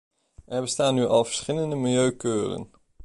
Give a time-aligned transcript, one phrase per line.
[0.45, 2.67] Er bestaan nu al verschillende milieukeuren.